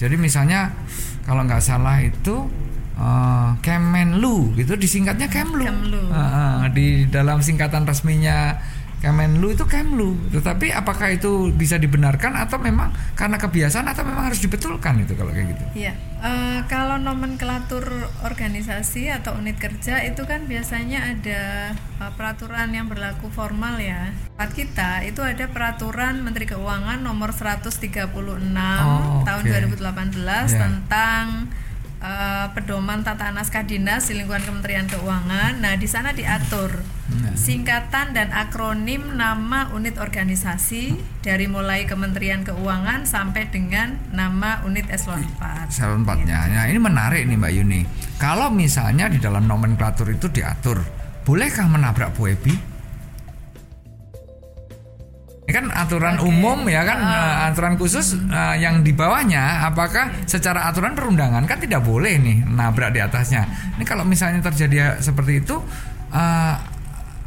Jadi 0.00 0.16
misalnya 0.16 0.72
kalau 1.28 1.44
nggak 1.44 1.60
salah 1.60 2.00
itu 2.00 2.48
uh, 2.96 3.52
Kemenlu 3.60 4.56
gitu 4.56 4.76
disingkatnya 4.76 5.28
Kemlu. 5.28 5.68
Kemlu. 5.68 6.02
Uh, 6.08 6.16
uh, 6.16 6.56
di 6.72 7.04
dalam 7.08 7.44
singkatan 7.44 7.84
resminya 7.84 8.56
Kemenlu 9.00 9.56
itu 9.56 9.64
Kemlu. 9.64 10.28
Tetapi 10.28 10.70
apakah 10.70 11.08
itu 11.10 11.48
bisa 11.50 11.74
dibenarkan 11.74 12.36
atau 12.36 12.60
memang 12.60 12.92
karena 13.16 13.36
kebiasaan 13.36 13.88
atau 13.88 14.04
memang 14.04 14.28
harus 14.28 14.38
dibetulkan 14.38 15.00
itu 15.00 15.16
kalau 15.16 15.32
kayak 15.32 15.56
gitu? 15.56 15.64
Iya, 15.74 15.92
eh, 16.20 16.60
kalau 16.68 17.00
nomenklatur 17.00 17.84
organisasi 18.20 19.08
atau 19.08 19.40
unit 19.40 19.56
kerja 19.56 20.04
itu 20.04 20.20
kan 20.24 20.44
biasanya 20.44 21.16
ada 21.16 21.40
eh, 21.72 22.12
peraturan 22.12 22.68
yang 22.70 22.86
berlaku 22.86 23.32
formal 23.32 23.80
ya. 23.80 24.12
Tempat 24.36 24.50
kita 24.52 24.90
itu 25.02 25.24
ada 25.24 25.48
peraturan 25.48 26.20
Menteri 26.20 26.44
Keuangan 26.44 27.00
nomor 27.00 27.32
136 27.32 28.04
Oh, 28.80 29.24
tahun 29.24 29.44
oke. 29.44 29.52
2018 29.80 30.52
Ya. 30.52 30.60
tentang 30.60 31.48
eh, 32.00 32.46
pedoman 32.56 33.04
tata 33.04 33.30
naskah 33.30 33.64
dinas 33.64 34.08
di 34.08 34.18
lingkungan 34.18 34.42
Kementerian 34.42 34.88
Keuangan. 34.88 35.60
Nah, 35.60 35.76
di 35.76 35.86
sana 35.86 36.10
diatur 36.16 37.00
Nah. 37.10 37.34
singkatan 37.34 38.14
dan 38.14 38.30
akronim 38.30 39.18
nama 39.18 39.66
unit 39.74 39.98
organisasi 39.98 40.94
dari 41.26 41.50
mulai 41.50 41.82
Kementerian 41.82 42.46
Keuangan 42.46 43.02
sampai 43.02 43.50
dengan 43.50 43.98
nama 44.14 44.62
unit 44.62 44.86
eselon 44.86 45.26
4. 45.42 45.74
Salon 45.74 46.06
empatnya. 46.06 46.46
Nah, 46.46 46.64
ini 46.70 46.78
menarik 46.78 47.26
nih 47.26 47.34
Mbak 47.34 47.52
Yuni. 47.58 47.82
Kalau 48.22 48.46
misalnya 48.54 49.10
di 49.10 49.18
dalam 49.18 49.42
nomenklatur 49.50 50.06
itu 50.14 50.30
diatur, 50.30 50.78
bolehkah 51.26 51.66
menabrak 51.66 52.14
Bu 52.14 52.30
Ebi? 52.30 52.69
Ini 55.50 55.58
kan 55.58 55.66
aturan 55.74 56.22
Oke. 56.22 56.30
umum 56.30 56.62
ya 56.70 56.86
kan, 56.86 57.02
eh, 57.02 57.34
aturan 57.50 57.74
khusus 57.74 58.14
eh, 58.14 58.54
yang 58.62 58.86
di 58.86 58.94
bawahnya. 58.94 59.66
Apakah 59.66 60.22
secara 60.22 60.70
aturan 60.70 60.94
perundangan 60.94 61.42
kan 61.42 61.58
tidak 61.58 61.82
boleh 61.82 62.22
nih 62.22 62.46
nabrak 62.46 62.94
di 62.94 63.02
atasnya. 63.02 63.50
Ini 63.74 63.82
kalau 63.82 64.06
misalnya 64.06 64.46
terjadi 64.46 65.02
seperti 65.02 65.42
itu, 65.42 65.58
eh, 66.14 66.54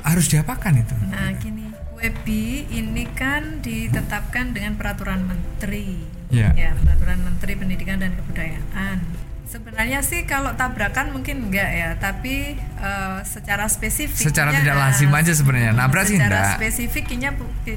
harus 0.08 0.32
diapakan 0.32 0.72
itu? 0.72 0.96
Nah, 1.12 1.36
gini, 1.36 1.68
WEBI 2.00 2.72
ini 2.72 3.12
kan 3.12 3.60
ditetapkan 3.60 4.56
dengan 4.56 4.80
peraturan 4.80 5.28
menteri. 5.28 6.00
Iya. 6.32 6.56
Ya, 6.56 6.72
peraturan 6.80 7.28
menteri 7.28 7.60
pendidikan 7.60 8.00
dan 8.00 8.16
kebudayaan. 8.16 9.04
Sebenarnya 9.44 10.02
sih 10.02 10.26
kalau 10.26 10.56
tabrakan 10.58 11.14
mungkin 11.14 11.50
enggak 11.50 11.70
ya, 11.70 11.90
tapi 12.02 12.58
uh, 12.82 13.22
secara 13.22 13.70
spesifik. 13.70 14.32
Secara 14.32 14.50
tidak 14.56 14.76
lazim 14.80 15.12
aja 15.14 15.32
sebenarnya. 15.36 15.72
Nabrak 15.76 16.10
sih 16.10 16.18
secara 16.18 16.32
enggak. 16.32 16.56
spesifiknya 16.58 17.30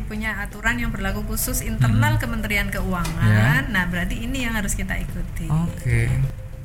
punya 0.09 0.41
aturan 0.41 0.81
yang 0.81 0.89
berlaku 0.95 1.27
khusus 1.27 1.61
internal 1.61 2.17
hmm. 2.17 2.23
Kementerian 2.23 2.69
Keuangan. 2.73 3.29
Yeah. 3.29 3.69
Nah, 3.69 3.85
berarti 3.93 4.25
ini 4.25 4.47
yang 4.49 4.57
harus 4.57 4.73
kita 4.73 4.97
ikuti. 4.97 5.51
Oke. 5.51 5.77
Okay. 5.83 6.07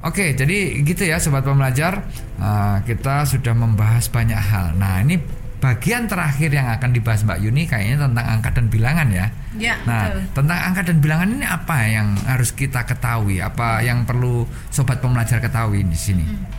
Oke, 0.02 0.34
jadi 0.34 0.82
gitu 0.82 1.06
ya 1.06 1.22
sobat 1.22 1.46
pembelajar. 1.46 2.02
Uh, 2.42 2.82
kita 2.90 3.22
sudah 3.30 3.54
membahas 3.54 4.10
banyak 4.10 4.38
hal. 4.38 4.74
Nah, 4.74 4.98
ini 5.06 5.22
bagian 5.62 6.10
terakhir 6.10 6.50
yang 6.50 6.68
akan 6.74 6.90
dibahas 6.90 7.22
Mbak 7.22 7.40
Yuni 7.46 7.70
kayaknya 7.70 8.10
tentang 8.10 8.26
angka 8.26 8.50
dan 8.58 8.66
bilangan 8.68 9.08
ya. 9.14 9.30
Ya. 9.62 9.78
Nah, 9.86 10.10
betul. 10.10 10.42
tentang 10.42 10.60
angka 10.60 10.82
dan 10.90 10.98
bilangan 10.98 11.30
ini 11.38 11.46
apa 11.46 11.78
yang 11.86 12.08
harus 12.26 12.50
kita 12.52 12.82
ketahui? 12.90 13.38
Apa 13.38 13.86
yang 13.86 14.04
perlu 14.10 14.50
sobat 14.74 14.98
pembelajar 15.00 15.38
ketahui 15.38 15.86
di 15.86 15.96
sini? 15.96 16.26
Hmm. 16.26 16.50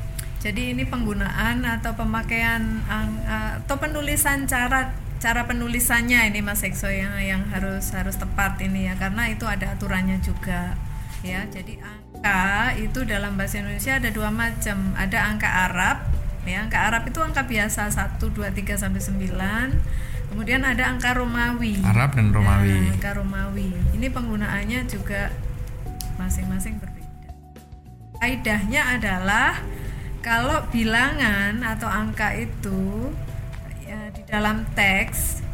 Jadi 0.43 0.75
ini 0.75 0.83
penggunaan 0.87 1.63
atau 1.67 1.95
pemakaian 1.95 2.83
atau 3.63 3.77
penulisan 3.79 4.47
cara 4.51 4.91
cara 5.23 5.47
penulisannya 5.47 6.35
ini 6.35 6.43
Mas 6.43 6.67
Ekso 6.67 6.91
yang 6.91 7.15
yang 7.23 7.47
harus 7.55 7.95
harus 7.95 8.19
tepat 8.19 8.59
ini 8.59 8.91
ya 8.91 8.99
karena 8.99 9.31
itu 9.31 9.47
ada 9.47 9.75
aturannya 9.75 10.19
juga 10.19 10.75
ya. 11.23 11.47
Jadi 11.47 11.79
angka 11.79 12.75
itu 12.79 13.07
dalam 13.07 13.39
bahasa 13.39 13.63
Indonesia 13.63 13.99
ada 13.99 14.11
dua 14.11 14.35
macam, 14.35 14.99
ada 14.99 15.19
angka 15.31 15.47
Arab 15.47 16.12
ya 16.43 16.67
angka 16.67 16.79
Arab 16.91 17.07
itu 17.07 17.23
angka 17.23 17.47
biasa 17.47 17.87
1 17.87 18.19
2 18.19 18.51
3 18.51 18.75
sampai 18.75 18.99
9 18.99 20.33
kemudian 20.33 20.65
ada 20.65 20.89
angka 20.89 21.13
Romawi. 21.13 21.77
Arab 21.85 22.17
dan 22.17 22.33
Romawi. 22.33 22.73
nah, 22.73 22.97
angka 22.97 23.11
Romawi. 23.21 23.69
Ini 23.93 24.09
penggunaannya 24.09 24.81
juga 24.89 25.29
masing-masing 26.17 26.81
berbeda. 26.81 27.31
Kaidahnya 28.17 28.97
adalah 28.97 29.61
kalau 30.25 30.65
bilangan 30.73 31.61
atau 31.61 31.85
angka 31.85 32.33
itu 32.33 33.13
ya, 33.85 34.09
di 34.17 34.25
dalam 34.25 34.65
teks 34.73 35.45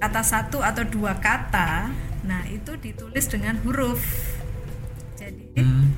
kata 0.00 0.20
satu 0.20 0.60
atau 0.60 0.84
dua 0.84 1.16
kata 1.16 1.88
nah 2.24 2.44
itu 2.48 2.72
ditulis 2.80 3.28
dengan 3.28 3.60
huruf. 3.60 4.00
Jadi 5.20 5.60
hmm 5.60 5.93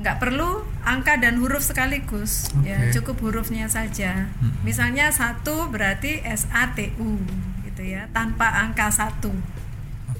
nggak 0.00 0.16
perlu 0.16 0.64
angka 0.80 1.20
dan 1.20 1.36
huruf 1.36 1.60
sekaligus 1.60 2.48
okay. 2.56 2.72
ya 2.72 2.78
cukup 2.96 3.20
hurufnya 3.20 3.68
saja 3.68 4.32
hmm. 4.40 4.64
misalnya 4.64 5.12
satu 5.12 5.68
berarti 5.68 6.24
S 6.24 6.48
A 6.56 6.72
T 6.72 6.96
U 6.96 7.20
gitu 7.68 7.84
ya 7.84 8.08
tanpa 8.16 8.48
angka 8.64 8.88
satu 8.88 9.32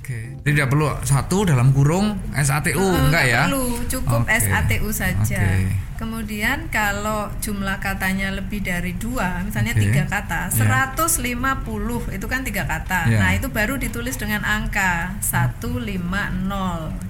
Oke, 0.00 0.16
okay. 0.16 0.42
tidak 0.42 0.72
perlu 0.74 0.90
satu 1.06 1.46
dalam 1.46 1.70
kurung 1.70 2.18
SATU 2.34 2.82
uh, 2.82 2.98
enggak 3.06 3.24
ya? 3.30 3.46
Perlu, 3.46 3.78
cukup 3.86 4.26
okay. 4.26 4.42
SATU 4.42 4.90
saja. 4.90 5.38
Okay. 5.38 5.70
Kemudian 6.02 6.66
kalau 6.72 7.30
jumlah 7.38 7.78
katanya 7.78 8.34
lebih 8.34 8.58
dari 8.64 8.96
dua, 8.96 9.44
misalnya 9.44 9.76
okay. 9.76 9.86
tiga 9.86 10.10
kata, 10.10 10.50
150 10.50 11.30
yeah. 11.30 12.16
itu 12.16 12.26
kan 12.26 12.42
tiga 12.42 12.64
kata. 12.66 13.06
Yeah. 13.06 13.20
Nah 13.22 13.30
itu 13.38 13.54
baru 13.54 13.78
ditulis 13.78 14.18
dengan 14.18 14.42
angka 14.42 15.14
150. 15.22 15.94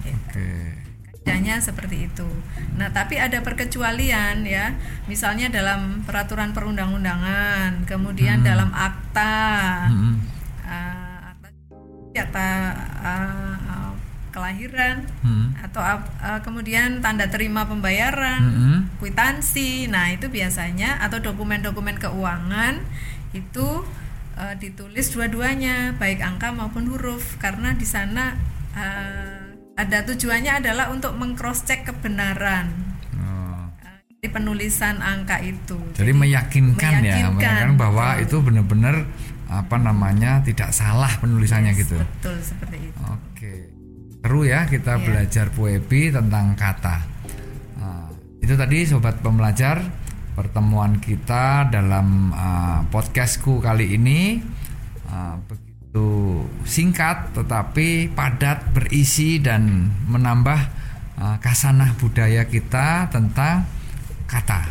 Gitu. 0.05 0.21
Okay 0.29 0.80
bedanya 1.21 1.61
seperti 1.61 2.09
itu. 2.09 2.25
Nah, 2.81 2.89
tapi 2.97 3.21
ada 3.21 3.45
perkecualian 3.45 4.41
ya. 4.49 4.73
Misalnya 5.05 5.53
dalam 5.53 6.01
peraturan 6.09 6.57
perundang-undangan, 6.57 7.85
kemudian 7.85 8.41
hmm. 8.41 8.47
dalam 8.49 8.71
akta, 8.73 9.45
hmm. 9.93 10.15
uh, 10.65 12.17
akta, 12.17 12.51
uh, 13.05 13.93
kelahiran 14.31 15.05
hmm. 15.21 15.61
atau 15.69 15.83
uh, 15.85 16.41
kemudian 16.41 17.05
tanda 17.05 17.29
terima 17.29 17.69
pembayaran, 17.69 18.41
hmm. 18.41 18.79
kwitansi. 18.97 19.93
Nah, 19.93 20.17
itu 20.17 20.33
biasanya 20.33 21.05
atau 21.05 21.21
dokumen-dokumen 21.21 22.01
keuangan 22.01 22.81
itu 23.37 23.85
uh, 24.41 24.55
ditulis 24.57 25.13
dua-duanya, 25.13 26.01
baik 26.01 26.25
angka 26.25 26.49
maupun 26.55 26.89
huruf 26.89 27.37
karena 27.37 27.77
di 27.77 27.85
sana 27.85 28.39
uh, 28.73 29.50
ada 29.81 30.05
tujuannya 30.05 30.61
adalah 30.61 30.93
untuk 30.93 31.17
mengcross 31.17 31.65
check 31.65 31.89
kebenaran 31.89 32.69
oh. 33.17 33.73
di 34.21 34.29
penulisan 34.29 35.01
angka 35.01 35.41
itu. 35.41 35.81
Jadi, 35.97 36.05
Jadi 36.05 36.13
meyakinkan, 36.13 36.93
ya, 37.01 37.33
meyakinkan 37.33 37.81
bahwa 37.81 38.21
betul. 38.21 38.25
itu 38.29 38.37
benar-benar 38.45 38.97
apa 39.51 39.77
namanya 39.81 40.45
tidak 40.45 40.71
salah 40.77 41.11
penulisannya 41.19 41.73
yes, 41.73 41.81
gitu. 41.81 41.97
Betul 41.97 42.37
seperti 42.45 42.77
itu. 42.93 42.99
Oke, 43.09 43.53
seru 44.21 44.45
ya 44.45 44.69
kita 44.69 45.01
yeah. 45.01 45.03
belajar 45.03 45.47
puebi 45.51 46.13
tentang 46.13 46.53
kata. 46.55 46.97
Nah, 47.81 48.07
itu 48.45 48.55
tadi 48.55 48.79
sobat 48.85 49.19
pembelajar 49.25 49.81
pertemuan 50.37 51.01
kita 51.01 51.73
dalam 51.73 52.31
uh, 52.37 52.85
podcastku 52.93 53.59
kali 53.65 53.97
ini. 53.97 54.45
Uh, 55.09 55.41
itu 55.91 56.47
singkat 56.63 57.35
tetapi 57.35 58.15
padat 58.15 58.63
berisi 58.71 59.43
dan 59.43 59.91
menambah 60.07 60.61
uh, 61.19 61.37
kasanah 61.43 61.99
budaya 61.99 62.47
kita 62.47 63.11
tentang 63.11 63.67
kata 64.31 64.71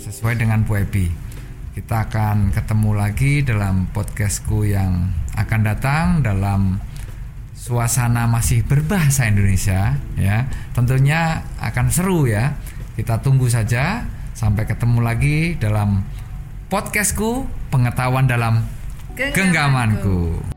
sesuai 0.00 0.40
dengan 0.40 0.64
Puebi. 0.64 1.12
Kita 1.76 2.08
akan 2.08 2.48
ketemu 2.48 2.90
lagi 2.96 3.44
dalam 3.44 3.92
podcastku 3.92 4.64
yang 4.64 5.12
akan 5.36 5.60
datang 5.68 6.24
dalam 6.24 6.80
suasana 7.52 8.24
masih 8.24 8.64
berbahasa 8.64 9.28
Indonesia 9.28 10.00
ya. 10.16 10.48
Tentunya 10.72 11.44
akan 11.60 11.92
seru 11.92 12.24
ya. 12.24 12.56
Kita 12.96 13.20
tunggu 13.20 13.52
saja 13.52 14.08
sampai 14.32 14.64
ketemu 14.64 15.04
lagi 15.04 15.60
dalam 15.60 16.00
podcastku 16.72 17.44
pengetahuan 17.68 18.24
dalam 18.24 18.64
genggamanku. 19.16 19.36
genggamanku. 19.36 20.51